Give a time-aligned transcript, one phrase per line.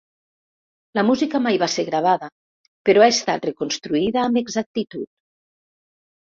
[0.99, 2.29] La música mai va ser gravada,
[2.89, 5.07] però ha estat reconstruïda amb exactitud.